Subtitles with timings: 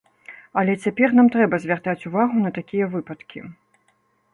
[0.61, 3.39] Але цяпер нам трэба звяртаць увагу на такія выпадкі.